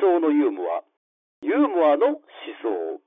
[0.00, 0.82] 想のユーモア
[1.42, 2.16] ユーモアの思
[2.62, 3.00] 想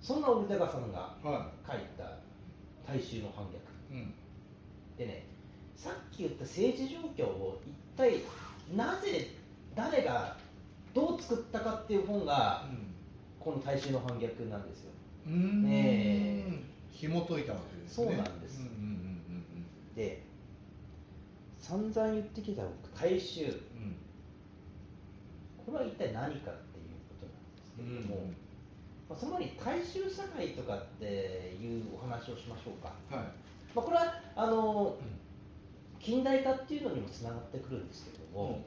[0.00, 2.18] そんなオルテガさんがは書いた
[2.84, 3.56] 大衆の反逆
[3.94, 4.00] い。
[4.00, 4.14] うん。
[4.98, 5.24] でね
[5.76, 8.22] さっき言った政治状況を一体
[8.76, 9.41] なぜ
[9.74, 10.36] 誰が
[10.94, 12.64] どう作ったかっていう本が
[13.40, 14.90] この大衆の反逆なんですよ
[15.26, 15.62] うん。
[15.62, 16.62] ねえ。
[16.90, 18.06] 紐解いたわけですね。
[18.06, 20.22] そうなんですうんうんうんで
[21.58, 22.62] 散々言ってきた
[22.94, 23.96] 大衆うんうん。
[25.64, 26.40] これは一体何かっていう
[27.08, 28.26] ことなんですけれども、
[29.08, 33.16] まあ、その前に大衆社会とかっていうお話をしましょうか、うん。
[33.16, 33.26] はい。
[33.74, 34.96] まあ、これはあの
[36.00, 38.62] 近代化っていうのにもつながってくるんですけれども、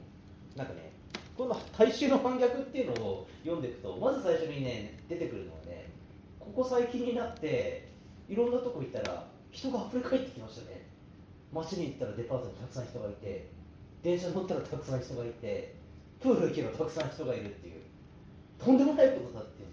[0.56, 0.95] なんかね
[1.36, 5.90] この大衆の反逆っていうのを読んでいくとまず最初にね出てくるのはね
[6.40, 7.88] ここ最近になって
[8.28, 10.86] いろんなとこ行ったら人が溢れ返ってきましたね。
[11.52, 13.48] 街に行ったらデパートにたくさん人がいて
[14.02, 15.74] 電車乗ったらたくさん人がいて
[16.20, 17.74] プール行けばたくさん人がいるっていう
[18.62, 19.72] とんでもないことだって言うん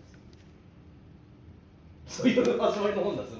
[2.05, 3.39] ですそういう始まりの本なんですよ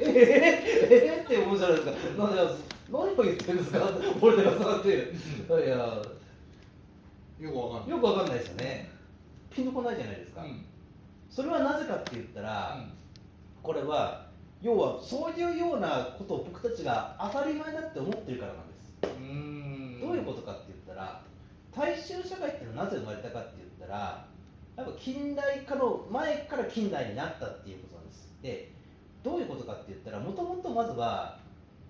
[0.00, 2.24] えー、えー、って思うじゃないですか。
[2.24, 2.40] なんで
[2.92, 3.90] 何を言ってるんですか？
[4.20, 4.88] 俺らさんって。
[4.88, 4.92] い
[5.68, 6.02] や
[7.40, 7.90] よくわかんない。
[7.90, 8.90] よくわかんないですよね
[9.50, 10.64] ピンとこないじゃないですか、うん。
[11.30, 12.86] それはなぜかって言ったら、
[13.62, 14.26] これは
[14.62, 20.00] 要はそういうようなことを僕たちが当たり前だって思ってるからなんです、うん。
[20.00, 21.22] どういうことかって言ったら
[21.74, 24.26] 大衆社会っていうのはなぜ生まれたかって言ったら
[24.76, 28.72] やっぱ近代化の前から近代になったっていうことなんですで
[29.22, 31.38] どういうことかって言ったらもともとまずは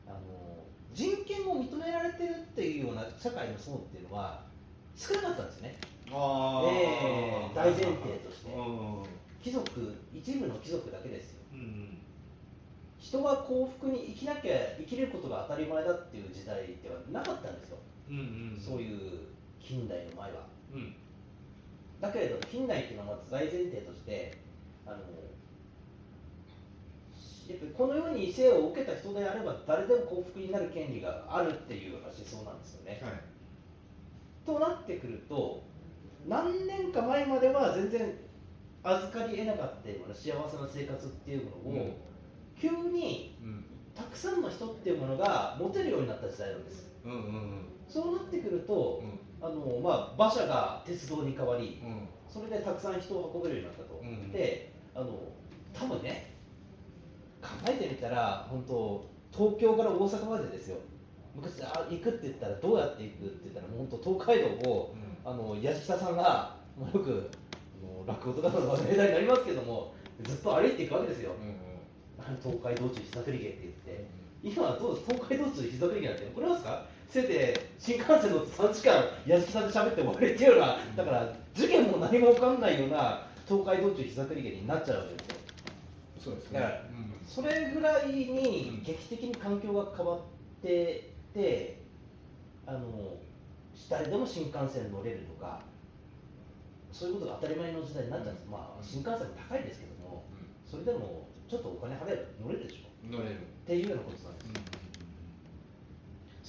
[0.06, 0.18] あの
[0.92, 4.42] 人権を認められてるっていうような社会の層っていうのは
[4.96, 5.78] 少なかったんですね
[6.12, 6.70] ああ。
[6.70, 7.92] ええ大前提
[8.24, 9.04] としてうん。
[9.42, 11.98] 貴族一部の貴族だけですようん。
[12.98, 17.78] 人が幸福に生きなきゃ生きることが当たり前だっていう時代ではなかったんですよ、
[18.10, 18.20] うんう
[18.56, 18.60] ん。
[18.60, 19.20] そういう
[19.60, 20.94] 近代の前はうん。
[22.00, 24.36] だけれど近代っていうのはまず大前提として
[24.86, 24.96] あの
[27.50, 33.12] やっぱりこの世に生を受けた人であれば誰でも幸福になる権利があるっていうような思想なんですよね、はい。
[34.44, 35.62] となってくると
[36.26, 38.14] 何年か前までは全然
[38.82, 41.96] 預かり得なかったような幸せな生活っていうものを、
[42.58, 43.64] 急にうん。
[43.94, 49.46] たくさんの人っていうものが持てるようになった時代なんですうんうんそうなってくるとう、ん。
[49.46, 52.08] あのまあ、馬車が鉄道に変わりうん。
[52.28, 55.18] それでたくさん人を運べるようになったと、うんであの
[55.72, 56.34] 多分ね
[57.42, 60.78] 考えてみたら本当東京から大阪までですよ
[61.34, 67.30] 昔あ行くって言ったらどうやって行くって言ったらもう本当東海道をあの矢下さんが、まあ、よく
[67.82, 71.32] あの落語とかの話題になりますけどもずっと歩いていくわけですよ。
[71.40, 71.48] うん。
[71.48, 72.38] うん。
[72.42, 74.20] 東海道中膝栗毛って言って。
[74.42, 76.86] 今はどう東海道中膝栗毛なんてこれなんですか？
[77.10, 85.36] せいぜい新幹線乗って3時間矢敷さんと喋って終わりっていうようなだから事件も何も分かんないような東海道中膝栗毛になっちゃうわけですよ。
[86.24, 86.60] そうですね。
[86.60, 86.82] だから
[87.26, 90.18] それぐらいに劇的に環境が変わっ
[90.62, 91.80] てて
[92.66, 93.16] あの
[93.88, 95.60] 誰でも新幹線乗れるとか
[96.92, 100.24] そういうことが当たり前の時代になっちゃうんです、まあ新幹線も高いですけども
[100.66, 102.90] それでもちょっとお金払えば乗れるでしょ。
[103.04, 103.10] うん。
[103.10, 103.36] 乗れる。
[103.36, 104.50] っていうようなことなんです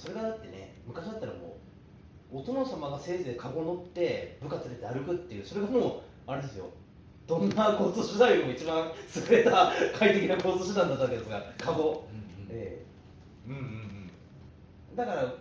[0.02, 1.56] それがだってね昔だったらも
[2.32, 6.70] うお殿様がせいぜいカゴ乗って部下連れて歩くっていうそれがもうあれですよ。
[7.26, 8.90] どんな交通手段よりも一番
[9.30, 12.04] 優れた快適な交通手段だったわけですがカゴ、
[12.50, 12.84] え
[13.46, 13.60] うんうん。
[13.60, 13.91] え
[14.96, 15.34] だから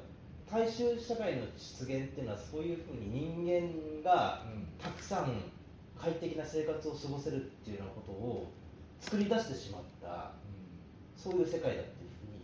[0.52, 4.68] 大衆社会の出現っていうのはそういうふうに人間がうん。
[4.82, 5.44] たくさん
[5.96, 8.52] 快適な生活を過ごせるっていうようなことを
[9.00, 10.32] 作り出してしまった
[11.16, 12.42] そういう世界だっていうふうに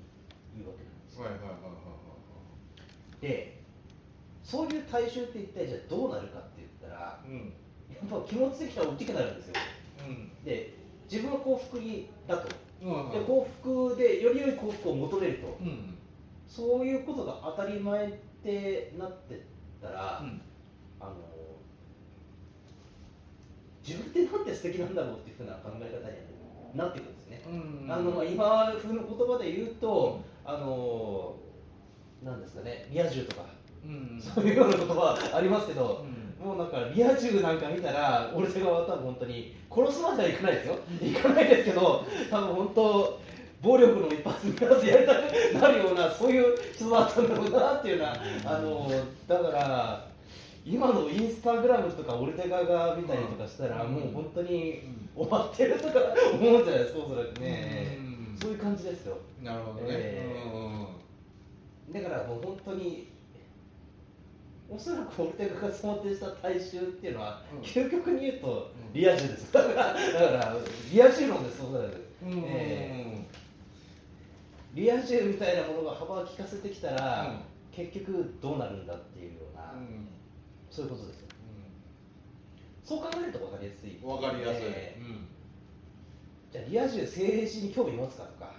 [0.58, 3.58] 言うわけなんですよはいはいはいはいで
[4.44, 7.42] そういう大衆って一体じゃあどうなるかって言ったらはいはい。
[7.42, 7.54] うん。
[8.10, 9.54] やっぱ気持ち的には大きくなるんですよ
[10.08, 10.44] うん。
[10.46, 10.74] で
[11.10, 12.48] 自分は幸福にだと
[12.82, 15.97] うんで幸福でより良い幸福を求めるとうん。
[16.48, 18.12] そういうことが当たり前っ
[18.44, 19.38] てなってっ
[19.82, 20.42] たら、うん。
[21.00, 21.14] あの
[23.86, 27.92] 自分ってなんて素敵なんだろうっていうふうな考え方になってくるんですね、うん。
[27.92, 31.36] あのまあ今風の言葉で言うと、あの
[32.24, 33.46] なんですかねリア充とか
[33.86, 34.20] うん。
[34.22, 36.46] そういうような言葉ありますけど、うん。
[36.46, 43.20] もうなんかリア充なんか見たら、俺手側は多分本当に殺すまではいかないですよ、いかないですけど、多分本当、
[43.62, 48.90] 暴力の一発二発やりたくなるような、そういう人だったんだろうなっていうような、あの
[49.28, 50.08] だから、
[50.70, 53.94] 今のインスタグラムとかオルテガが見たりとかしたら、うん。
[53.94, 55.94] もう本当にうん終わってるとか
[56.34, 58.38] 思うんじゃないですかおそらくね、うん。
[58.40, 59.18] そういう感じですよ。
[59.42, 62.04] なるほどね、えー。
[62.04, 63.08] だからもう本当に
[64.70, 67.62] おそらくオルテガが想定した大衆っていうのは、うん。
[67.62, 68.94] 究極に言うとうん。
[68.94, 69.52] リア充です。
[69.54, 69.98] だからだか
[70.34, 70.58] ら
[70.92, 72.06] リア充論ですおそらく。
[72.24, 72.32] うん。
[72.32, 73.07] うんうんえ
[74.78, 77.40] リア充みたいなものが幅を利かせてきたら、うん。
[77.72, 80.08] 結局どうなるんだっていうような、うん。
[80.70, 81.28] そういうことですよ
[82.86, 83.98] そう考えると分かりやすい。
[83.98, 85.06] うんわかりやすい、えうん。
[85.08, 85.18] ー
[86.54, 88.54] じゃあリア充政治に興味持つかとか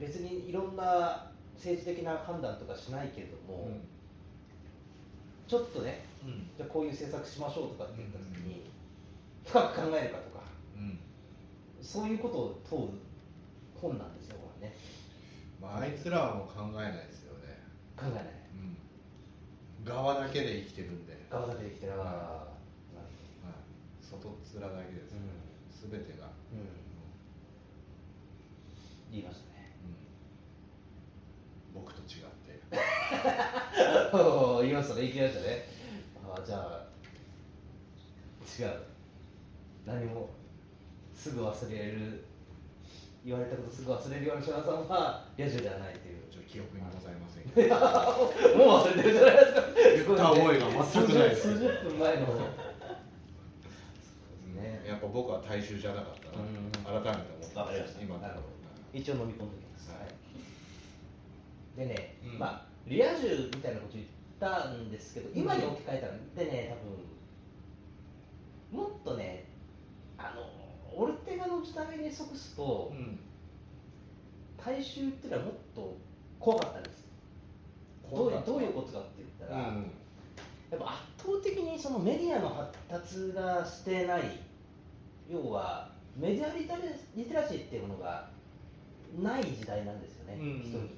[0.00, 3.80] 別にいろんな政治的な判断とかしないけれども、うん。
[5.46, 6.48] ちょっとねうん。
[6.56, 8.64] じゃあこういう政策しましょうとかって言った時に、
[9.44, 10.42] 深く考えるかとか
[10.76, 10.98] うん。
[11.82, 13.09] そういうことを問う
[13.80, 14.76] 本なんですよこれね。
[15.60, 17.58] まああいつらはもう考えないですよね、
[17.96, 18.24] 考えない。
[18.54, 23.64] うん、側だけで生きてるんで、側だけできてら、うんなるはい、
[24.04, 25.32] 外っ面だけですほど、よ、
[25.70, 26.60] すべてが、うん。
[26.60, 26.66] うん、
[29.10, 29.72] 言いましたね。
[31.74, 31.80] うん。
[31.80, 32.60] 僕と違って。
[34.62, 35.64] 言いましたね、言いましたね。
[36.28, 36.90] ああ、じゃあ、
[38.60, 38.80] 違う。
[39.86, 40.28] 何も
[41.14, 42.24] すぐ忘れる、
[43.24, 46.18] 言われたことすぐ忘れるような人さんは、リア充ではないという。
[46.30, 47.74] ちょっと記憶にございませんけど
[48.56, 49.62] もう忘れてるじゃないですか。
[49.74, 52.26] 言った覚えが全くないです数十数十分前の。
[54.56, 54.82] ね。
[54.86, 58.46] やっぱ僕は大衆じゃなかったな、うん改めて思ってわかりました今のなるほど
[58.92, 59.90] 一応飲み込んでおきます。
[59.90, 60.10] はい
[61.76, 64.06] でね、うんまあ、リア充みたいなこと言っ
[64.40, 66.14] たんですけど、今に置き換えたら、
[66.44, 66.76] でね、
[68.72, 69.44] 多分もっとね、
[70.18, 70.42] あの
[70.94, 73.18] オルテガの時代に即すと、うん。
[74.62, 75.96] 大衆っていうのはもっと
[76.38, 77.06] 怖かったんです。
[78.10, 79.90] どういうどういうことかって言ったら、うん。
[80.70, 84.22] やっぱ圧倒的にそのメディアの発達がしてない、
[85.30, 86.78] 要はメディアリテラ
[87.16, 88.28] リテラシーっていうものが
[89.20, 90.60] ない時代なんですよね、うん。
[90.60, 90.90] 人に。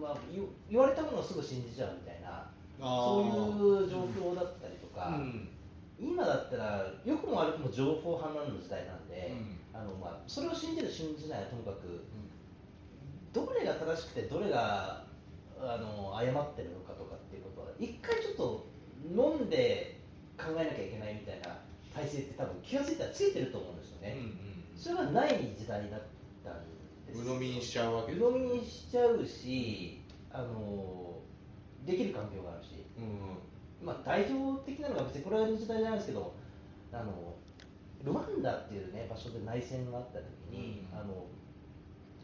[0.00, 2.50] まあ、言言われたものをすぐ信じちゃうみたいな、
[2.80, 5.48] あそうーいう状況だったりとか、うん
[5.98, 9.32] 今だったら、良くも悪くも情報氾濫の時代なんで、
[9.72, 9.80] うん。
[9.80, 12.04] あのまあ、それを信じる、信じないはともかく、
[13.32, 15.04] どれが正しくて、どれが
[15.60, 18.66] あの誤ってるのかとかっていうことは、一回ちょっと
[19.10, 20.00] 飲んで
[20.36, 21.60] 考えなきゃいけないみたいな
[21.94, 24.16] 体制って、多分気がついたらついてると思うんですよね。
[24.18, 26.00] うんうんそれがない時代だっ
[26.44, 26.60] たん
[27.06, 31.18] です鵜呑みにしちゃうわけ鵜呑みにしちゃうし、あの
[31.86, 33.38] できる環境があるし、うん
[33.82, 36.34] まあ、代表的なのが別にこれの時代じゃないですけど、
[36.92, 37.34] あの
[38.04, 40.98] ルワンダっていう、ね、場所で内戦があった時に、うん。
[40.98, 41.26] あの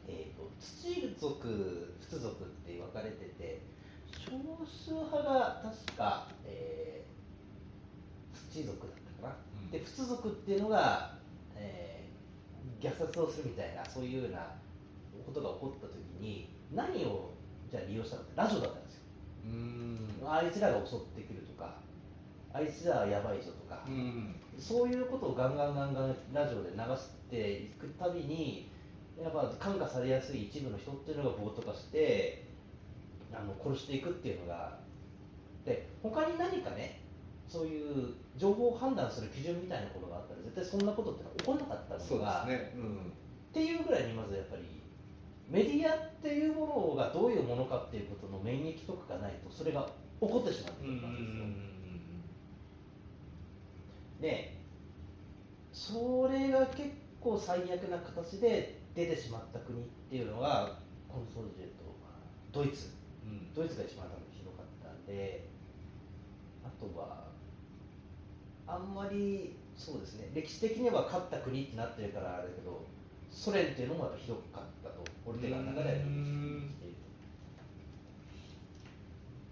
[0.08, 3.62] えー、と土族、仏族って分かれてて、
[4.10, 4.30] 少
[4.66, 7.12] 数派が確か、えー
[8.52, 9.36] 土族だったかな。
[9.64, 9.70] うん。
[9.70, 11.14] で仏族っていうのが、
[11.56, 11.92] えー
[12.82, 14.54] 虐殺をするみたいなそういうような
[15.24, 17.30] ことが起こった時に何を
[17.70, 19.00] じゃあ利用したかってラジオだったんですよ。
[19.46, 19.98] うん。
[20.26, 21.31] あいつらが襲ってく
[22.52, 24.34] あいつらはやばいぞとか、うん。
[24.58, 28.70] そういうことをガンガンガンガンラジオで流していくたびに
[29.20, 32.44] やっぱ感化されやすい一部の人っていうのが暴徒化して
[33.32, 34.80] あの殺していくっていうのが。
[35.64, 37.02] で他に何かね
[37.46, 42.72] そういう情報を判断する基準みたいなことがあったら絶対そんなことって起こらなかったのが、ね。
[42.74, 43.12] うん。
[43.52, 44.62] っていうぐらいにまずやっぱり
[45.48, 49.86] メディアっていうものがどういうものかっていうことの免疫とかがないとそれが
[50.20, 51.71] 起こってしまうってことなんですよ。
[54.22, 54.56] で
[55.72, 61.82] それが結構最悪な形で出てしまった国っていうのがコンソルジェと
[62.52, 62.90] ドイツ。
[63.24, 63.52] うん。
[63.52, 65.48] ドイツが一番多分ひどかったんで
[66.64, 67.28] あとは
[68.66, 72.84] あんまりそうですね歴史的には勝った国ってなってるからあれだけど
[73.30, 76.94] ソ連っていうのもやっぱひどかったとオルテガの中では認識し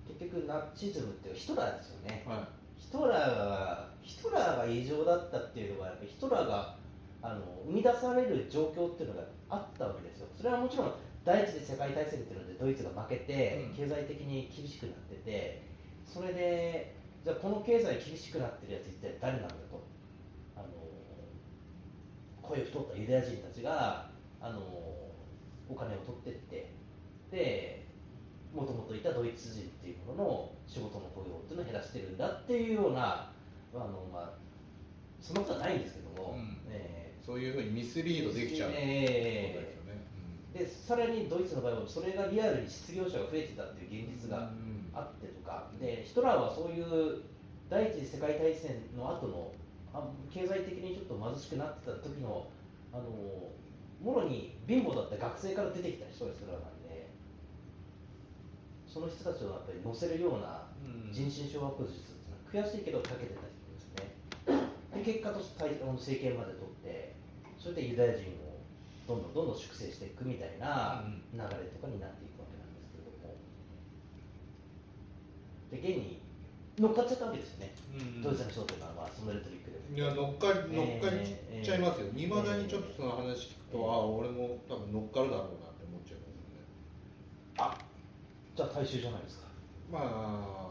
[0.06, 2.22] て結局ナチズムっていうヒトラーですよね。
[2.26, 6.76] はヒトラーがヒトラーが異常だったっていうのはやっぱりヒトラーが
[7.22, 10.26] あの生み出される状況っていうのがあったわけですよ。
[10.36, 13.76] それはもちろん第一次世界大戦っていうのでドイツが負けてうん。
[13.76, 15.62] 経済的に厳しくなってて
[16.06, 19.84] それでじゃあこの経済厳しくなってるやつ一体誰なんだと。
[20.56, 20.66] あの
[22.42, 24.08] 声を太ったユダヤ人たちが
[24.40, 24.58] あの
[25.68, 26.72] お金を取ってって。
[27.30, 27.89] で
[28.54, 33.30] もともといたドイツ人っていうものの仕事の雇用っていうのを減らしてるんだっていうような
[33.74, 34.30] あの、まあ、
[35.20, 36.58] そんなことはないんですけども、うん。
[36.68, 40.00] えいそういうふうにミスリードできちゃうえですよね。
[40.54, 44.90] ーでさらにドイツの場合はそれがリアルに失業者が増えてたっていう現実がうん。
[44.92, 45.30] あって
[45.80, 47.22] でヒトラーはそういう
[47.68, 49.52] 第一次世界大戦の後の
[49.92, 52.46] あ経済的にちょっと貧しくなってた時の
[52.92, 53.04] あの
[54.02, 56.79] もろに貧乏だった学生から出てきた人がヒトラーなんで
[58.92, 61.12] その人たちをやっぱり乗せるようなうん。
[61.12, 62.18] 人心掌握術っ
[62.50, 64.10] ていうのは悔しいけどかけてた人ですね。
[64.94, 67.14] で結果として政権まで取って
[67.58, 68.58] それでユダヤ人を
[69.06, 71.22] どんどんどんどん粛清していくみたいなうん。
[71.32, 73.38] 流れとかになっていくわけなんですけれども。
[75.70, 76.18] で現に
[76.78, 78.22] 乗っかっちゃったわけですよね、うん。
[78.22, 79.86] ドイツの人というのはまあそのレトリックでも。
[79.90, 82.06] いや乗っかり乗っかりえーちゃいますよ。
[82.14, 83.90] いま、未だにえーちょっとその話聞くと、えー。
[83.90, 86.66] ああ俺も多分乗っかるだろうなって思っちゃいますよね
[87.58, 87.76] あ
[88.56, 89.44] じゃあ大衆じゃないですか。
[89.90, 89.98] ま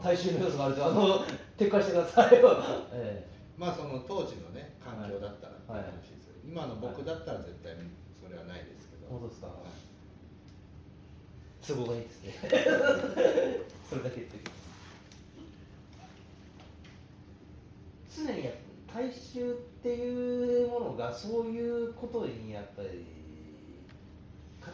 [0.02, 1.24] 大衆の要素があるとあの
[1.58, 2.56] 撤回してくださいよ、
[2.92, 3.26] え
[3.58, 5.92] まあその当時のね環境だったらはい。
[6.44, 7.80] 今の僕だったら絶対に
[8.24, 9.46] それはないですけえど、本当ですか？
[9.48, 9.56] はい。
[11.66, 12.32] 都合がいいですね。
[13.88, 14.44] それだけ言ってる
[18.16, 18.54] 常にやっ
[18.88, 22.88] ぱ大衆っていうものがそういうことにやっぱり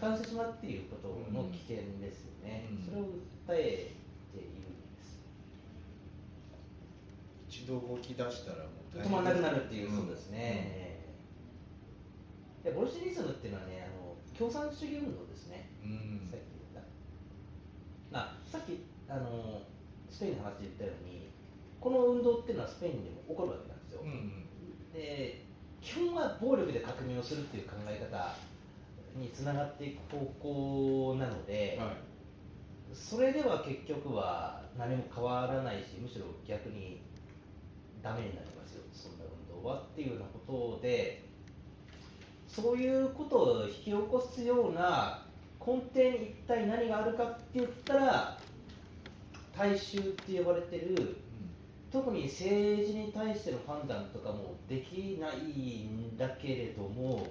[0.01, 2.85] 加担してしまうっていうことの危険ですよね、うん。
[2.85, 3.97] それを訴え
[4.33, 5.25] ているんです。
[7.49, 9.97] 一度動き出したらもう大止まらなくなるっていう、ん。
[9.97, 11.01] そうですね、
[12.63, 15.71] でボルシェニズムっていうのはねあの共産主義運動ですね。
[15.83, 16.85] うん、さっき言っ
[18.13, 18.21] た。
[18.21, 19.63] あさっきあの
[20.11, 21.31] スペインの話で言ったように
[21.81, 24.93] この運動っていうのはスペインでも起こるわけなんですよ、うんうん。
[24.93, 25.45] で
[25.81, 28.35] 基本は暴力で革命をするっていう考え方
[29.19, 31.89] につながっていく方向なので、はい。
[32.93, 37.01] それでは結局は何も変わらないしむしろ逆に
[38.03, 41.25] ダメになりますよそんな運動はっていうようなことで
[42.49, 45.23] そういうことを引き起こすような
[45.61, 48.39] 根底に一体何があるかって言ったら
[49.57, 51.17] 大衆って呼ばれてる
[51.93, 57.27] 特に政治に対しての判断とかもできないんだけれども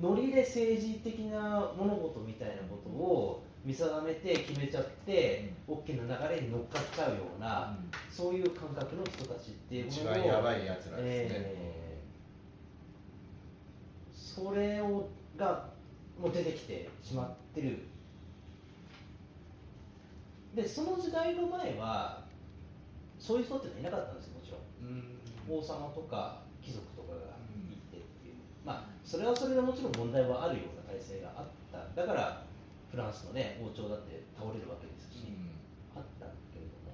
[0.00, 7.76] ノリで政治的な物事みたいなことを見定めて決めちゃって、大きな流れに乗っかっちゃうような、
[8.10, 11.76] そういう感覚の人たちっていうものを一番やばいやつらですね、えー
[14.36, 15.70] それをが
[16.20, 17.78] もう出てきてしまってる。
[20.54, 22.24] でその時代の前は
[23.18, 24.90] そういう人っていなかったんですよもちろん。
[24.90, 25.58] うん。
[25.58, 27.20] 王様とか貴族とかが
[27.70, 32.02] いてっていう、まあそれはそれでもちろん問題はあるような体制があった。
[32.02, 32.42] だから
[32.90, 35.32] フランスのね王朝だって倒れるわけですし、
[35.94, 36.92] あったんだけれども。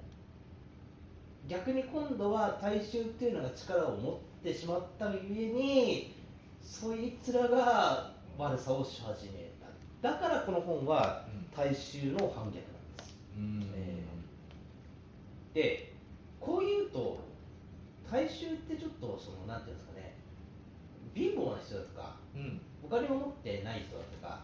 [1.49, 6.15] 逆に今度は大衆っていうのが力を持ってしまったゆえに
[6.61, 9.49] そいつらが悪さをし始め
[10.01, 10.09] た。
[10.13, 13.15] だからこの本は大衆の反逆なんです。
[13.37, 13.71] うん。
[13.73, 14.03] え
[15.53, 15.93] で
[16.39, 17.19] こういうと
[18.11, 19.92] 大衆ってちょっとそのなんていうんですかね
[21.15, 22.61] 貧乏な人だとかうん。
[22.83, 24.43] お金を持ってない人だとか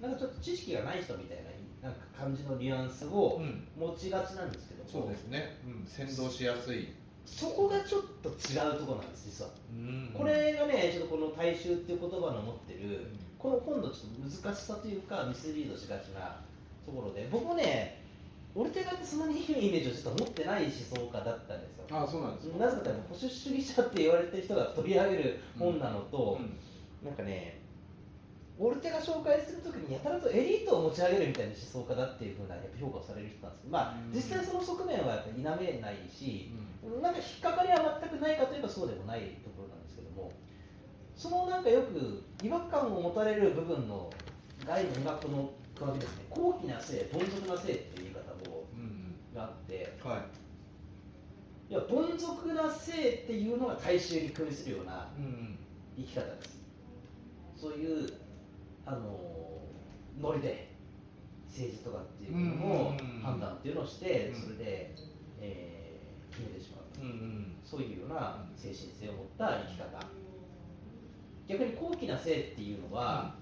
[0.00, 1.38] なんかちょっと知識がない人みたい
[1.82, 3.66] ななんか感じのニュアンスをうん。
[3.78, 6.88] 持ちがちなんですけども、そうですね、うん、先導しやすい、
[7.24, 10.10] そこがちょっと違うところなんです実は、うん。
[10.14, 13.06] これがねちょっとこの大衆っていう言葉の持ってる
[13.38, 16.42] この本のちょっと難しさというかミスリードしがちな
[16.84, 17.99] ところで僕もね
[18.54, 21.84] オルテガってそんなにいいイメージをちょっと持ってない思想家だったんですよ。
[21.90, 22.58] あそうなんですか？
[22.58, 26.58] なぜかというと保守主義者って言われてる人が取り上げる本なのと、うん。
[27.06, 27.60] なんかね
[28.58, 34.12] オルテが紹介するときにやたらとエリートを持ち上げるみたいな思想家だっていうふうなやっぱ評価をされる人なんですまあうん。
[34.12, 36.52] 実際その側面はやっぱ否めないし
[36.84, 40.32] うなんか引っかかりは全くないかといえばそうでもないところなんですけども
[41.16, 44.10] そのなんかよく違和感を持たれる部分の
[44.66, 46.26] 概念がこの加わりですね。
[46.28, 48.29] 高貴な性凡俗な性っていう言い方
[49.34, 50.20] があってうんはい。
[51.70, 55.56] いや凡俗な性っていうのが大衆に組みするようなうん
[55.96, 56.60] 生き方です。
[57.56, 58.12] そういう
[58.86, 59.18] あの
[60.20, 60.68] ノリで
[61.46, 64.40] 政治とかっていうものをうん判断っていうのをしてうん。
[64.42, 64.94] それで、
[65.40, 65.80] えー
[66.30, 70.06] 決めてしまううんうんそういうような精神性を持った生き方。
[71.48, 73.34] 逆に高貴な性っていうのは、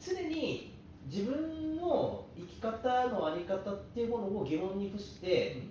[0.00, 0.74] 常に
[1.06, 5.62] 自分の生き方の在り方っていうものを疑問に付して、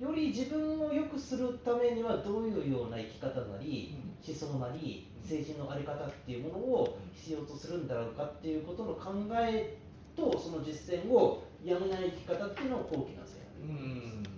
[0.00, 3.94] より自分を良くするためにはどういうような生き方なり、
[4.26, 9.78] 思想なり政治の在り方っていうものを必要とするんだろうかっていうことの考え
[10.16, 14.28] とその実践をやめない生き方っていうのが高貴な性うなんで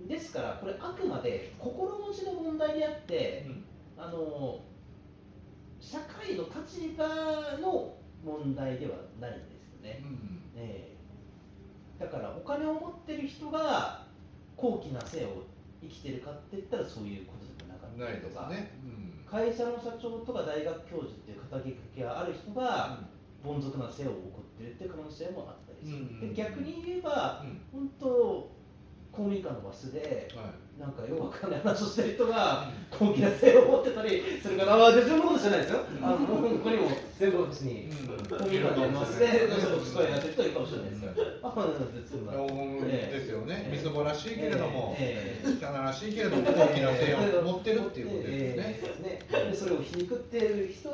[0.00, 0.04] す。
[0.04, 0.08] ん。
[0.08, 3.46] ですからこれあくまで心持ちの問題であって、
[3.98, 4.60] あの
[5.80, 7.06] 社会の立場
[7.60, 10.02] の問題ではないんですよね、
[10.56, 10.96] え
[11.98, 12.04] え。
[12.04, 14.06] だからお金を持ってる人が
[14.56, 15.44] 高貴な生を
[15.80, 18.72] 生きてるかって言ったらそういうことでもなかったりとか、ね。
[18.84, 19.24] うん。
[19.24, 23.00] 会社の社長とか大学教授っていう肩書きがある人が
[23.44, 26.20] 凡俗な生を送ってるっていう可能性もあったりする、うん。
[26.20, 27.60] で逆に言えばうん。
[27.72, 28.50] 本当
[29.12, 30.80] 公民館のバスではい。
[30.80, 35.80] なんかよくわかんない話をしてる人が高貴な性を持ってたりするから、まあ、自分のことじゃないですよ。
[36.00, 36.88] あの、ここにも
[37.18, 38.24] 全国別に、うん。
[38.24, 39.28] 公民館のバスで、
[39.84, 41.12] すごいやってる人いるかもしれないですけど、
[41.42, 41.52] あ、
[43.12, 43.68] ですよね。
[43.70, 45.66] みすぼらしいけれども、ええ。
[45.66, 49.20] 汚らしいけれども、大きな性 を持ってるっていうことですよね。
[49.50, 50.88] でそれを皮肉ってる人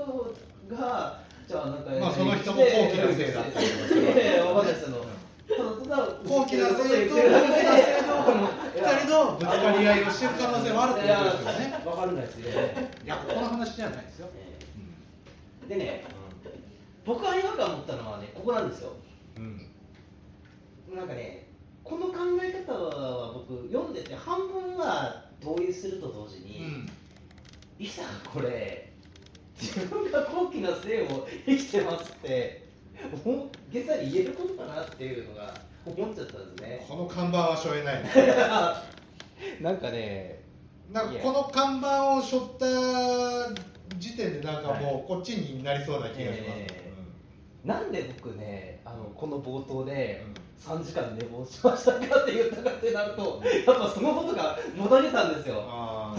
[0.69, 4.45] が、じゃあなんか、まあその人も高貴な性だったりと かするわけいや
[5.49, 7.55] ただただ高貴な性と言ってるだけで
[8.75, 11.69] 二人のぶつかり合いをしてる可能性もあるってことですよね。
[11.69, 12.91] いやわかんないですよね。
[13.05, 14.29] いや、この話じゃないですよ。
[14.35, 16.05] えでね、
[17.05, 18.93] 僕が違和感を持ったのはね、ここなんですよ。
[19.37, 19.67] うん。
[20.97, 21.47] なんかね、
[21.85, 26.89] この考え方は僕、読んでて、半分は同意すると同時に、
[27.79, 28.93] いざこれ、
[29.61, 32.66] 自分が高貴な性を生きてますって、大
[33.73, 36.87] げさに言えることかなっていうのが思っちゃったんですね。
[36.89, 38.03] この看板はしょえない。
[39.63, 40.43] なんかね、
[40.93, 46.59] なんかこの看板を背負った時点でなんかもうこっちになりそうな気がします。
[46.59, 46.87] え
[47.65, 55.63] なんで僕ね、あのこの冒頭で、うん3時間寝坊しましたかって言ったかってなると、やっぱそのことがもたれたんですよ。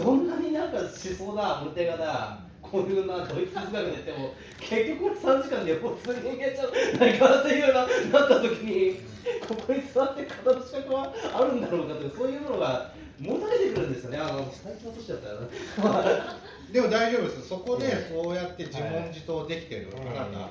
[0.02, 2.38] どんなになんか思想だ、モルテガだ、
[2.70, 7.72] こういうなドイツ哲学で言っても、結局これ3時間寝坊する人間じゃないかなっていうよう
[8.12, 9.00] ななった時に、
[9.46, 16.38] ここに座って語る資格はあるんだろうかという、そういうものがもたれてくるんですよね、あの最初の年だったらな。
[16.72, 17.48] でも大丈夫です。
[17.48, 20.50] そこでそうやって自問自答できてるあなた、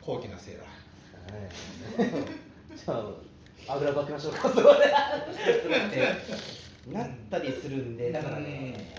[0.00, 0.62] 高貴な性だ。
[2.76, 2.94] じゃ
[3.68, 4.92] あ、あぐらかきましょうか、そこで。
[6.92, 8.94] なったりするんで、だからね、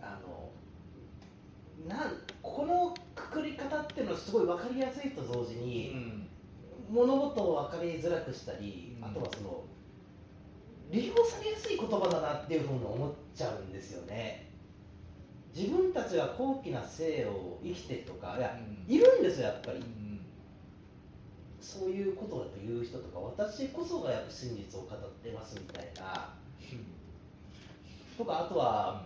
[0.00, 0.50] あの、
[1.88, 1.98] なん
[2.42, 5.94] このくくり方っていうのはすごい分かりやすいと同時に、
[6.90, 9.04] 物事を分かりづらくしたり、うん。
[9.04, 9.64] あとはその、
[10.90, 14.50] 利用されやすい言葉だなっていうふうに思っちゃうんですよね。
[15.54, 19.82] 自分たちが高貴な生を生きてとか、いや、いるんですよ、やっぱり。
[21.60, 26.34] そういうことをやっぱ言う人とか、私こそがやっぱ真実を語ってますみたいな、
[28.18, 29.04] とか、あとは、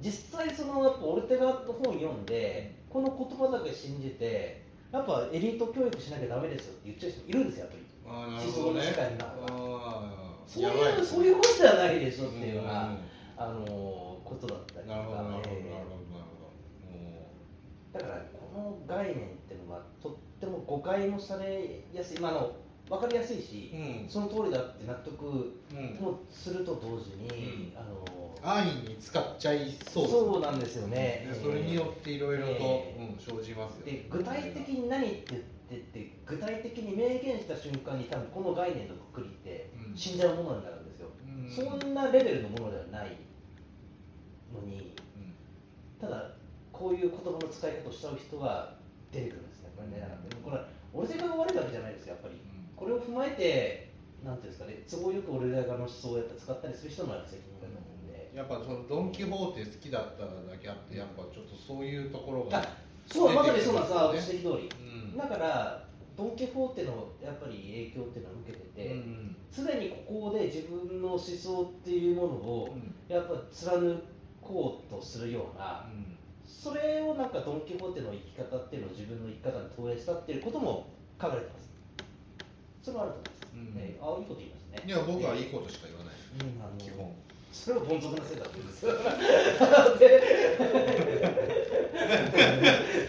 [0.00, 7.82] 実際、そのやっぱオルテガの本読んで、この言葉だけ信じて、やっぱエリート教育しなきゃだめですよって言っちゃう人いるんですよ、やっぱり。
[8.04, 12.98] 思想の世界の中そういうそういうことじゃないでしょっていうような、ん。
[13.36, 13.64] あの
[14.24, 14.96] ことだったりとか。
[14.96, 15.82] なるほどなるほどなるほどなる
[16.92, 22.52] えーだからこの概念っていうのはとっても誤解もされやすい、まあ、あの
[22.92, 24.06] 分かりやすいし、うん。
[24.06, 25.96] その通りだって納得うん。
[25.98, 27.78] もすると同時に、うん。
[27.78, 28.04] あの
[28.42, 30.08] 安易に使っちゃいそう。
[30.08, 31.26] そうなんですよね。
[31.32, 39.96] でそれによっていろいろと、えうん、生じますよで具体的に何って言ってって具体的に明言した瞬間に多分この概念のくくりってうん。
[39.96, 41.80] 死んじゃうものになるんですよ、うん。
[41.80, 43.16] そんなレベルのものではない
[44.52, 45.98] のにうん。
[45.98, 46.32] ただ
[46.70, 48.74] こういう言葉の使い方をしちゃう人が
[49.10, 50.60] 出てくるんですねこれねだからでもこれ
[50.92, 52.51] 俺が悪いわけじゃないですよやっぱり
[52.82, 53.92] これを踏まえて
[54.26, 58.30] なんていうんですかね都合よく俺らがの思想をやっぱ使ったりする人のやっぱ責任だと思うんで。
[58.34, 62.66] やっぱそのドン・キホーテ好きだっただけあってやっぱちょっとそういうところがあ
[63.06, 64.70] そうまさにそうなんです指摘通り。
[65.14, 65.16] うん。
[65.16, 73.14] だからドン・キホーテのやっぱり影響っていうのは受けててうんすで、にここで自分の思想っていうものをうん。
[73.14, 74.02] やっぱ貫
[74.40, 75.86] こうとするような
[76.44, 80.86] それをなんかドン・キホーテの生き方っていうのを自分の生き方に投影したっていうことも
[81.20, 81.71] 書かれてます
[82.82, 84.82] それはあると思います、うんえーあいいこと言いますね。
[84.86, 86.14] いや僕はいいことしか言わない。
[86.14, 87.14] うんあの基本。
[87.52, 88.86] それは凡俗なせいだった んです。
[88.86, 88.92] よ
[89.98, 90.22] で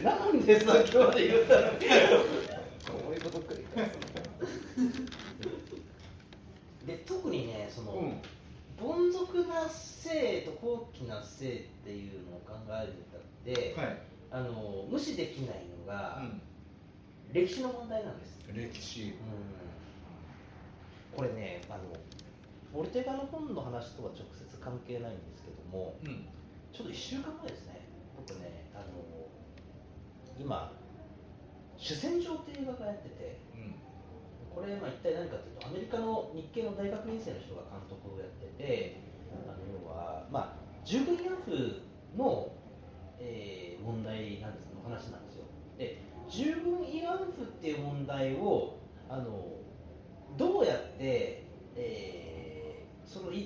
[0.04, 4.14] なんでさっきまで言ったのにこういうこと繰り返すの
[6.86, 8.14] で特にねその、
[8.78, 13.98] 凡俗な性と高貴な性っていうのを考えるにあたって、はい、
[14.32, 16.22] あの無視できないのが、
[17.32, 19.14] 歴史の問題なんです、歴史
[21.16, 21.84] これねあの
[22.74, 26.28] オルテガの本の話とは直接関係ないんですけどもうん。
[26.74, 27.86] ちょっと1週間前ですね。
[28.18, 28.84] 僕ねあの
[30.40, 30.74] 今
[31.78, 33.76] 主戦場っていう映画がやっててうん。
[34.54, 38.98] これまあ一体何かというとアメリカの日系の大学院生の人が監督をやってて
[39.48, 41.82] あの要はまあ従軍慰安婦
[42.18, 42.52] の、
[43.20, 45.44] えー問題なんですの話なんですよ。
[45.78, 49.46] で従軍慰安婦っていう問題をあの
[50.38, 51.44] どうやって、
[51.76, 52.14] えー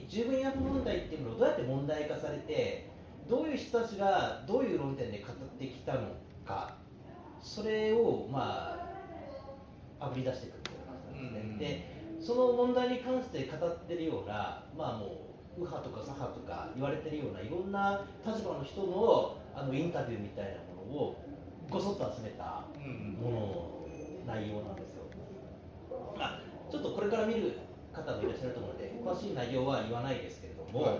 [0.09, 2.89] 十分役問題っていうのをどうやって問題化されて
[3.29, 5.99] どういう人たちがどういう論点で語ってきたの
[6.45, 6.75] か
[7.41, 8.75] それをま
[9.99, 15.09] ああぶり出していくっていう感じなんですね、でその問題に関して語ってるようなまあもう
[15.57, 21.15] 右派とか左派とか言われてるようないろんな立場の人のあのインタビューみたいなものを
[21.69, 22.63] ごそっと集めた
[23.19, 23.87] ものの
[24.25, 24.96] 内容なんです
[26.71, 27.57] ちょっとこれから見る
[27.93, 30.99] 方もいらっしゃると思うので詳しい内容は言わないですけれども、はい。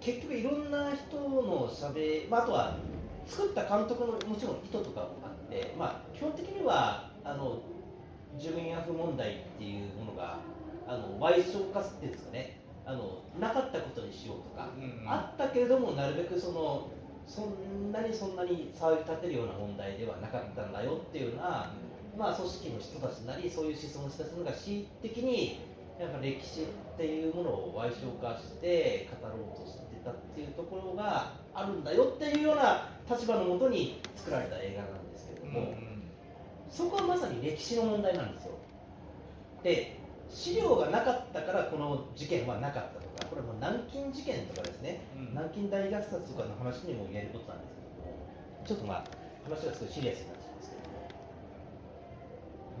[0.00, 2.76] 結局いろんな人のしゃべ、まあ、あとは
[3.26, 7.60] 作った監督のもちろん意図とかもあって、まあ、基本的にはあの
[8.38, 10.38] 住民ヤフ問題っていうものが
[10.86, 12.60] あの賠償化っていうんですかね。
[12.86, 14.68] あのなかったことにしようとか、
[15.06, 16.88] あったけれどもなるべくその
[17.26, 21.70] そんなにそんなに騒ぎ立てるような問題ではなかったんだよっていうような、
[22.20, 25.64] まあ、組織の人たちなりそういう思想の人たちのが恣意的に
[25.98, 26.64] やっぱ歴史っ
[26.96, 35.74] ていうものを賠償化して語ろうとしてたっていうところがあるんだよっていうような立場のもとに作られた映画なんですけれども、
[36.70, 38.52] そこはまさに歴史の問題なんですよ。
[39.62, 39.96] で
[40.30, 45.00] 資料がなかったからこの事件はなかったとかこれも南京事件とかですね
[45.34, 48.16] 南京大虐殺とかの話にも言えることなんですけども
[48.64, 49.04] ちょっとまあ
[49.44, 51.10] 話がすごいシリアスになっちゃうんですけども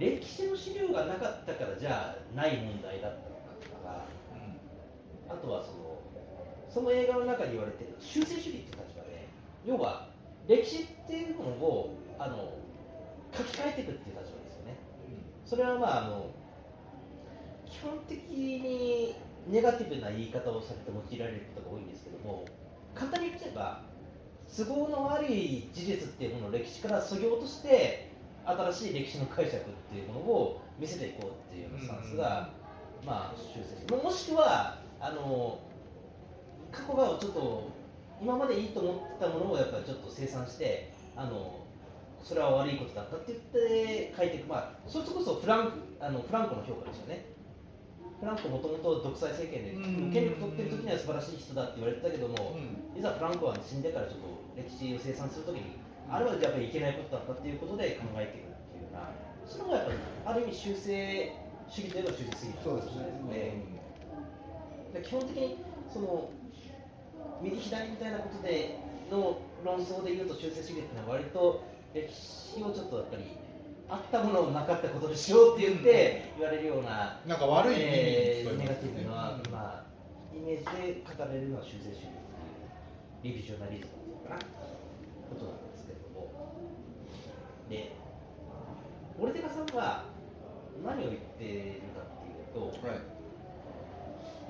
[0.00, 4.04] 歴史の資料がなかったからじゃあない問題だったのかとか
[5.28, 6.00] あとはその
[6.70, 9.28] その映画の中で言われてる修正主義っていう立場で
[9.66, 10.08] 要は
[10.48, 12.54] 歴史っていうものをあの
[13.36, 14.76] 書き換えていくっていう立場ですよね。
[15.44, 16.30] それはまああの
[17.66, 19.14] 基本的に
[19.48, 22.46] ネガティブな言い方をされて用いられることが多いんですけども
[22.94, 23.82] 簡単に言っちゃえば
[24.56, 28.09] 都合の悪い事実っていうものを歴史から削ぎ落として
[28.44, 32.50] 新しい歴史の解釈っていうものを見せていこうっていうスタンスが、
[33.04, 35.58] まあ修正してもしくはあの
[36.72, 37.68] 過去がちょっと
[38.20, 41.64] 今までいいと思ってたものをやっぱりちょっと清算してあの
[42.22, 44.48] それは悪いことだったって言って書いていく。
[44.48, 47.24] まあそれこそフランクあのフランコの評価ですよね。
[48.20, 52.56] フランコもともと独裁政権でうん権力取ってる時には素晴らしい人だって言われてたけども、
[52.94, 54.28] いざフランコは死んでからちょっと
[54.60, 59.10] 歴史を清算するときに、あれはやっぱりいけないことだったっていうことで考えていくっていうような、
[59.46, 61.32] それがやっぱりある意味修正
[61.68, 63.80] 主義といえば修正主義なのかもしれないですね。
[64.92, 65.56] で基本的に
[65.92, 66.30] その
[67.40, 68.76] 右左みたいなことで
[69.10, 71.62] の論争でいうと修正主義っていうのは割と
[71.94, 73.22] 歴史をちょっとやっぱり
[73.88, 79.84] あったものをなかったことにしようって言って言われるような、なんか悪いえーネガティブな、うんまあ、
[80.34, 82.10] イメージで語られるのは修正主義
[83.22, 84.40] リビジョナリズムっていうかな。
[85.30, 85.69] ことなんです。
[85.69, 85.69] けれども
[87.70, 87.92] で
[89.18, 90.04] オルテガさんは
[90.84, 93.00] 何を言ってるかっていうと、はい。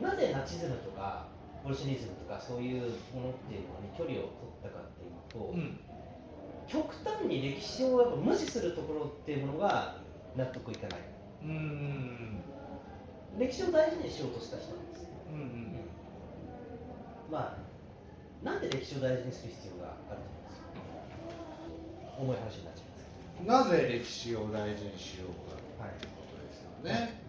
[0.02, 1.28] なぜナチズムとか
[1.62, 2.80] ボルシェニズムとかそういう
[3.14, 5.78] ものっていうのに距離を取ったかっていうと、うん。
[6.66, 9.98] 極端に歴史をやっぱ無視するところっていうものが
[10.36, 11.00] 納得いかない。
[11.44, 12.42] うん。
[13.38, 15.08] 歴史を大事にしようとした人なんですよ。
[15.32, 15.70] うん
[17.30, 17.58] まあ
[18.44, 20.16] なんで歴史を大事にする必要があると
[22.20, 22.89] 思います重い話になっちゃいます
[23.46, 25.30] なぜ歴史を大事にしよう
[25.78, 27.20] かはいということですよね、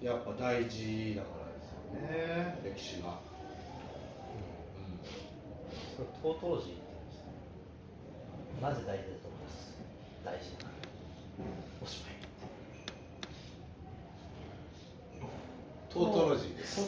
[0.00, 0.06] うん。
[0.06, 3.08] やっぱ大事だからですよね歴史が、
[5.96, 7.32] これトートロジーって言うんですね。
[8.62, 9.76] なぜ大事だと思います。
[10.24, 10.70] 大事な
[11.82, 12.22] おしまい
[15.92, 16.80] トートロジーです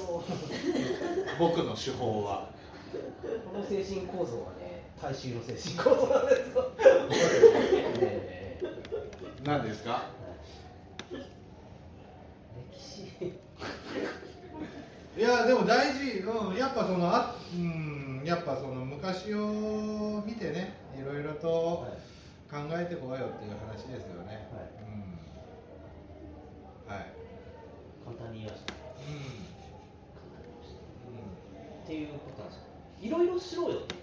[1.39, 2.49] 僕の手法は。
[3.45, 4.64] この精神構造はね
[5.01, 6.73] 大衆の精神構造なんですよ。
[8.01, 8.59] え
[9.43, 9.91] ー何ですか？
[9.93, 9.99] は
[11.13, 11.17] い
[12.73, 13.03] 歴史。
[15.17, 21.49] いやでも大事、うん、やっぱそのあ、うん、やっぱその昔を見てねいろいろと
[22.51, 24.71] 考えてこいよっていう話ですよね、はい。
[26.89, 26.95] うん。
[26.97, 27.07] はい、
[28.05, 28.79] 簡単に言いましたうん。
[28.81, 32.63] 簡単に言いましたっていうことなんですよ。
[33.03, 33.95] いろいろしろよって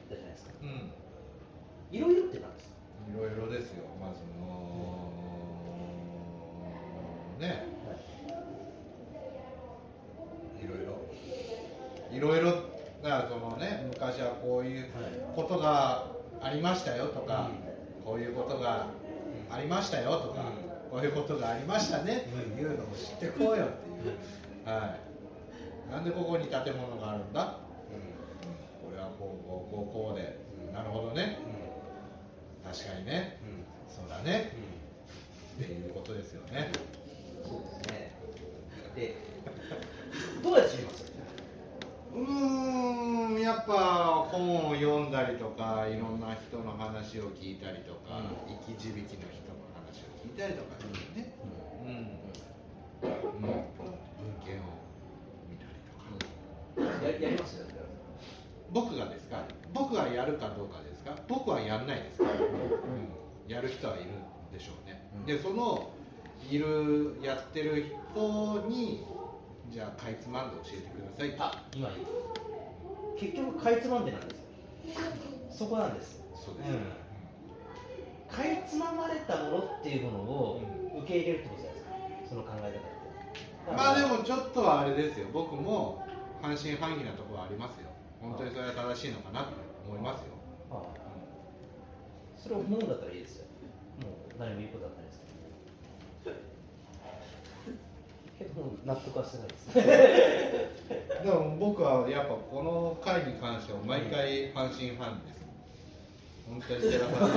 [1.92, 2.70] いろいろって何です。
[2.70, 2.76] か
[3.10, 4.60] いろいろですよ、まあその
[7.40, 7.66] ね、
[10.62, 10.78] いろい。
[10.86, 11.02] ろ、
[12.12, 12.52] いろいろ、
[13.04, 14.86] だからそのね、昔はこういう
[15.36, 16.06] ことが
[16.42, 17.50] ありましたよとか、
[18.06, 18.88] こういうことが
[19.50, 20.44] ありましたよとか、
[20.92, 24.98] こういうことがありましたねっていうのを知ってこうよっていう、は
[25.90, 30.38] い、なんでここに建物があるんだ、うん、これはこうこうこうこうで、
[30.82, 31.38] なるほどね、
[32.64, 33.38] 確かにね、
[33.88, 34.52] そうだね。
[35.62, 36.72] っていうことですよね。
[37.44, 38.12] そうですね。
[38.92, 39.16] って
[40.44, 41.12] どうやって知ります？
[42.14, 48.58] うーんやっぱ本を読んだりとかいろんな人の話を聞いたりとか、うん。
[48.66, 49.14] 生き字引の人
[49.54, 51.32] の話を聞いたりとかですね、
[51.84, 51.90] うん。
[51.90, 52.08] うん。
[53.38, 53.46] 文
[54.44, 54.66] 献を
[55.48, 57.71] 見たりとか、ややりますよね
[58.72, 59.44] 僕がですか？
[59.74, 61.16] 僕がやるかどうかですか？
[61.28, 62.26] 僕はやんないですか？
[62.26, 65.26] ら、うん、やる人はいるんでしょうね、うん。
[65.26, 65.90] でその
[66.50, 69.06] いるやってる人に
[69.70, 71.36] じゃあかいつまんで教えてください。
[71.38, 71.96] あ今いい
[73.20, 74.44] 結局かいつまんでなんですよ。
[75.52, 76.24] そこなんです。
[76.34, 78.36] そうです、うん。
[78.36, 80.62] かいつままれたものっていうものを
[81.04, 82.30] 受け入れるってことじゃないですか。
[82.30, 82.80] その考え方って。
[83.78, 85.28] まあでもちょっとはあれですよ。
[85.32, 86.04] 僕も
[86.42, 87.91] 半信半疑なところはありますよ
[88.22, 89.48] 本当にそれは正しいのかなと
[89.88, 90.28] 思いますよ、
[92.38, 93.46] それを思うんだったらいいですよ。
[94.02, 95.20] もう何も言うことはないです
[98.40, 99.74] けどもう納得はしてないです。
[101.26, 105.42] でも僕はやっぱこの回に関しては毎回半信半疑です。
[106.48, 107.32] 本当に寺田さん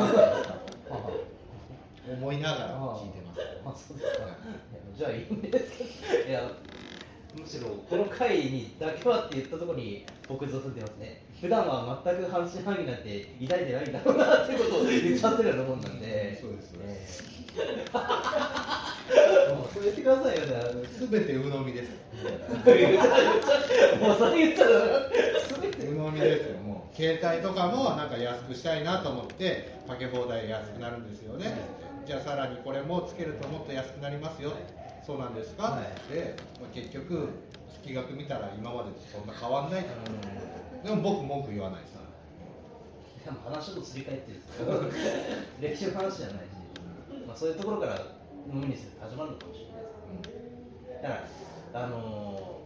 [2.13, 3.21] 思いながら聞いて
[3.65, 3.95] ます。
[4.97, 6.51] じゃあいいんですけどいや
[7.37, 11.25] むしろこの回にだけはって言ったところに僕ずっと出ますね。
[11.41, 16.39] 普段は全く半信半疑なんて抱いてないんだろうなっていうことを言っちゃってるようなもんなんで。
[16.41, 17.25] そうですそうです
[17.57, 17.85] え
[19.51, 20.47] えもうそう言ってくださいよ。
[20.47, 21.91] じゃあすべて鵜呑みです
[24.01, 25.11] もうそれ言っちゃう
[25.61, 26.59] 全て鵜呑みですよ。
[26.61, 31.53] もう携帯とかもなんか安くしたいなと思ってかけ放題安くなるんですよね、
[32.07, 34.53] じゃあさらにこれもつけるともっと安くなりますよ、
[35.05, 35.83] そうなんですか、はい。
[35.83, 37.29] って、まあ、結局
[37.83, 42.01] 月額見たら今までとそんな変わんないとでも僕文句言わないさ。
[43.25, 44.83] でも話のすり替えってるんですけど
[45.61, 46.41] 歴史の話じゃないし、
[47.27, 47.97] まあ、そういうところから
[48.53, 51.15] 飲みにする始まるのかもしれないですだか
[51.73, 52.65] らあのー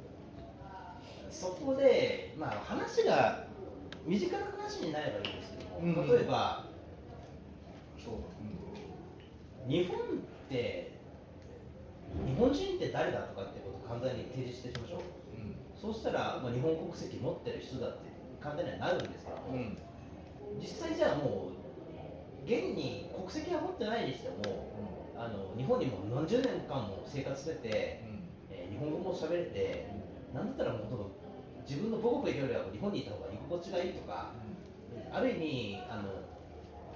[1.30, 3.46] そこで、まあ、話が
[4.04, 6.08] 身近な話になればいいんですけども、うん。
[6.08, 6.64] 例えば
[8.04, 10.00] そう日本っ
[10.48, 10.97] て
[12.26, 15.00] 日本人って誰だとかってことを簡単に提示してしましょう。
[15.34, 15.56] うん。
[15.74, 18.08] そうしたら、まあ、日本国籍持ってる人だって
[18.40, 19.78] 簡単にはなるんですけども、うん。
[20.60, 21.58] 実際じゃあもう
[22.44, 24.72] 現に国籍は持ってないにしても
[25.14, 27.68] あの日本にも何十年間も生活してて、
[28.50, 29.88] えー日本語も喋れて
[30.32, 31.10] なんだったらもうほと
[31.66, 34.32] 自分の母国よりは日本にいた方が居心地がいいとか
[35.10, 36.22] ある意味あの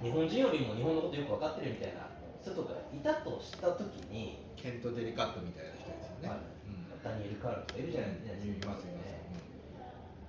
[0.01, 2.07] 日本人よりも日本のことよく分かってるみたいな
[2.41, 6.37] 人とかいたとした時にケント・デリカットみたいな人ですよね、はい。
[6.39, 7.03] うん。
[7.03, 9.11] ダニエル・カールとかいるじゃないですか、いますいます、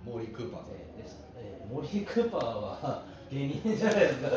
[0.07, 0.61] うんモーリー・クーパー。
[0.61, 1.17] さんえーです。
[1.37, 4.29] えーモーリー・クーパーは芸人じゃないですか。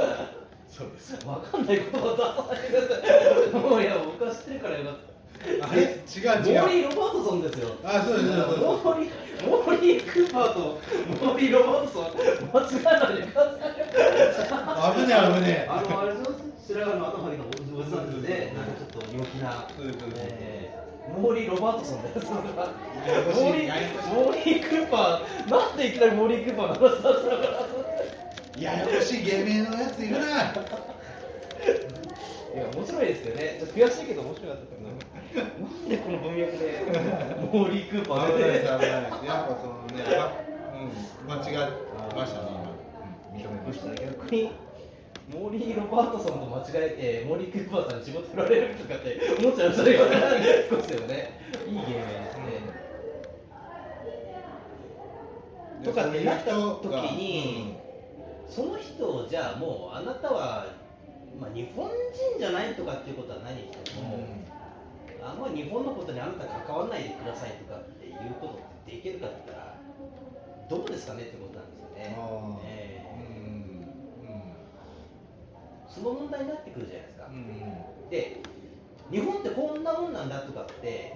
[0.69, 1.27] そうです。
[1.27, 3.03] わかんないことを出さくださ
[3.49, 3.61] い。
[3.61, 5.67] もういや、僕は知ってるからよかった。
[5.67, 5.81] あれ？
[5.81, 6.60] 違う違う。
[6.60, 7.75] モーリー・ロバートソンですよ。
[7.83, 8.59] あそうですそうです。
[8.61, 9.11] モーリー、
[9.47, 10.59] モーリー・クーパーと
[11.25, 12.03] モーリー・ロバートソン、
[12.53, 14.95] 間違えないでください。
[14.95, 17.43] 危ねえ危ねえあの、あれ白髪の頭にの
[17.77, 19.67] おじさんでなんかちょっと陽気な。
[19.77, 22.25] えーモーリー・ロバートソンです。
[22.29, 23.41] ややこしい。
[23.41, 27.33] モーリー、ややこしいモーリー・クーパー、なんでいきなりモーリー・クーパーの話だったのか
[28.57, 28.61] な。
[28.61, 30.25] ややこしい芸名のやついるな。
[30.25, 30.53] いや、
[32.75, 33.55] 面白いですよね。
[33.57, 34.99] ちょっと悔しいけど面白かったけど、なん
[35.87, 36.83] でこの文脈で、
[37.53, 38.79] モーリー・クーパーでやっ
[39.47, 40.43] ぱそのねあ
[40.75, 40.91] うん
[41.25, 41.57] 間違え
[42.13, 42.75] ましたね今、
[43.31, 43.95] うん、認めました。
[43.95, 44.51] 逆に、
[45.27, 50.15] モーリー・ロバートソンと間違えて、モーリー・クーパーさんに仕事取られるとかって思っちゃいましたよね、
[50.69, 51.39] 少しでもね。
[51.67, 52.77] いい芸名ですね。
[55.83, 57.75] とかってなった時に、
[58.47, 60.65] その人をじゃあもう、あなたは、
[61.37, 64.17] まあ、日本人じゃないとかっていうことは何しても、
[65.21, 69.75] あんまり日本のことにあなた関わらないでくださいとかっていうことってできるかって言ったら、
[70.69, 72.15] どうですかねってことなんですよね。
[72.17, 73.47] あーええうん
[75.97, 77.27] その問題になってくるじゃないですか。
[77.27, 77.35] うん。
[77.35, 78.37] うんで、
[79.11, 81.13] 日本ってこんなもんなんだとかって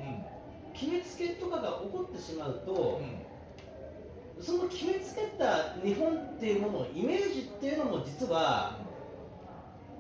[0.73, 4.43] う、決めつけとかが起こってしまうと、ん。
[4.43, 8.79] その決めつけた日本っていうもののイメージっていうのも実は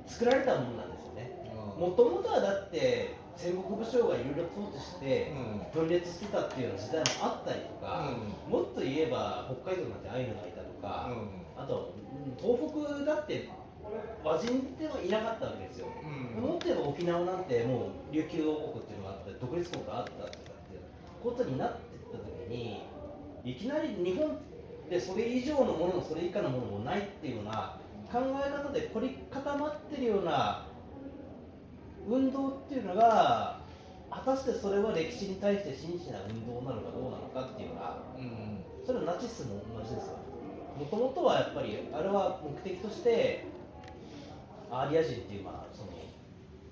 [0.07, 1.31] 作られたものなんですよね。
[1.77, 5.31] もともとはだって戦国武将がいろいろ統治して
[5.73, 8.11] 分裂してたっていうような時代もあったりとか、
[8.49, 11.11] もっと言えば北海道なんてアイヌがいたとか、
[11.55, 13.47] あとうん東北だって
[14.23, 15.87] 和人ではいなかったわけですよ。
[16.39, 20.37] もっと言えば沖縄なんてもう琉球王国っていうのがあって独立国があったって
[20.75, 20.81] いう
[21.23, 22.83] ことになってった時に
[23.43, 24.37] いきなり日本
[24.89, 27.77] でそれ以上のものもそれ以下のものもないっていうような
[28.11, 30.65] 考え方で凝り固まってるような
[32.07, 33.59] 運動っていうのが
[34.09, 40.17] 果たしてそれは歴史に対して真摯な運動なのかどうなのかっていうのはうんそれはナチスも同じですよ
[40.77, 43.45] もともとはやっぱりあれは目的として
[44.71, 45.91] アーリア人っていうまあその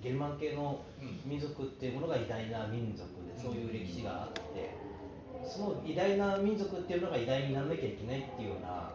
[0.01, 1.19] ゲルマン系のうん。
[1.29, 4.73] 民族っていうものが偉大な民族でそういう歴史があって
[5.47, 8.91] その偉大な民族っていうのが偉大にならなきゃいけないっていうような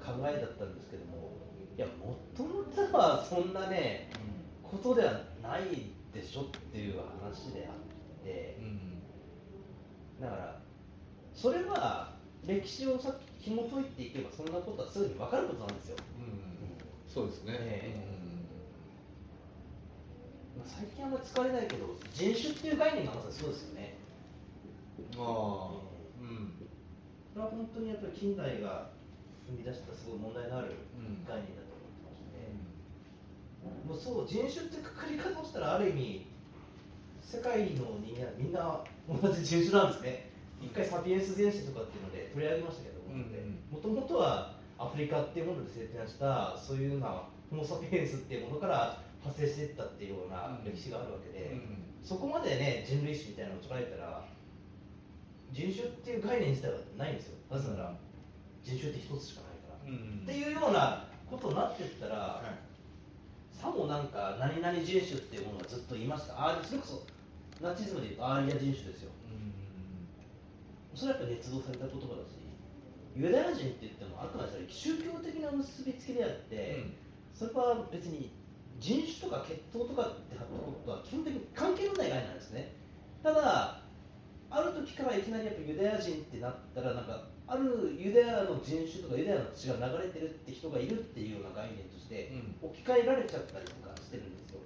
[0.00, 1.32] 考えだったんですけども
[1.76, 4.10] いやもともとはそんなね
[4.62, 9.02] ことではないでしょっていう話であってうん。
[10.20, 10.60] だから
[11.34, 12.14] それは
[12.46, 15.96] 歴史をさ紐解いていけばそんなことはすぐに分かることなんですよ。
[16.18, 17.12] うん。
[17.12, 18.15] そうですね、えまあ
[20.66, 23.94] 最近あんまり使われないけど人種っていう概念がまさにそうですよね。
[25.16, 25.86] うん、ああ
[26.20, 26.52] うん。
[27.32, 28.90] それは本当にやっぱり近代が
[29.46, 32.50] 生み出したすごい問題のあるうん概念だと思ってまして、
[33.86, 36.26] もうそう人種ってくくり方をしたらある意味
[37.22, 40.30] 世界の人間はみんな同じ人種なんですね。
[40.62, 51.58] 一回サピエンス全史とかっていうので取り上げましたけどうんもともとはアフリカっていうもので生誕したそういうようなホモ・サピエンスっていうものから派生していったっていうような歴史があるわけで、
[52.02, 54.24] そこまでね人類史みたいなのを捉えたら
[55.52, 57.38] 人種っていう概念自体はないんですよ。
[57.50, 57.94] なぜなら
[58.62, 60.22] 人種って一つしかないから、うん。
[60.22, 63.56] っていうようなことになってったら、はい。
[63.56, 66.34] さもなんか何々人種っていうものがずっと言いました。
[66.36, 67.02] あそれこそ
[67.62, 69.10] ナチズムでいうとアーリア人種ですよ。
[70.94, 72.40] それはやっぱ捏造された言葉だし
[73.14, 76.84] ユダヤ人って言ってもあくまで宗教的な結びつきであって、
[77.34, 78.32] それは別に
[78.78, 82.72] 人種とか血統とかってことは基本的に関係のない概念なんですね。
[83.22, 83.80] ただ
[84.50, 94.60] ある時からいきなりやっぱユダヤ人ってなったらなんかあるユダヤの人種とかユダヤの血が流れてるって人がいるっていうような概念として置き換えられちゃったりとかしてるんですよ。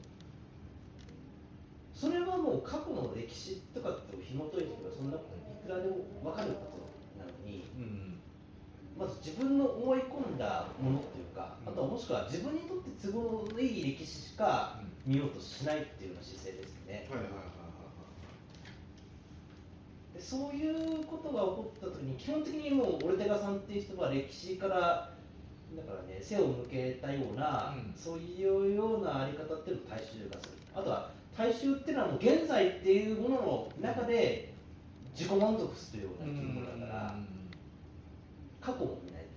[1.95, 6.81] それはもう過去の歴史とかって紐解いていけばそんなこといくらでも分かること
[7.21, 8.10] なのにうん
[8.99, 17.09] まず自分の思い込んだものっていうか、あとはもしくは自分にとって都合のいい歴史しか見ようとしないっていうような姿勢ですよね。
[17.11, 17.51] はいはいはい
[20.15, 24.77] でそういうことが起こった時に基本的にもうオルテガさんっていう人は歴史から
[25.77, 27.95] だからね背を向けたような、うん。
[27.97, 30.59] そういうようなあり方っていうのを大衆化する。
[30.75, 34.53] あとは大衆っていうのはもう現在っていうものの中で
[35.15, 37.15] 自己満足するような生き物だから、
[38.61, 39.31] 過去も見ないと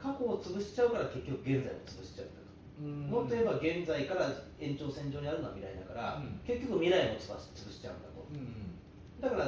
[0.00, 2.48] 過去を潰しちゃうから結局現在も潰しちゃうんだと、
[3.12, 6.40] もっと言えば現在から延長線上にあるのは未来だから、うん。
[6.46, 8.24] 結局未来も潰し潰しちゃうんだと。
[8.30, 8.78] うん
[9.20, 9.44] だから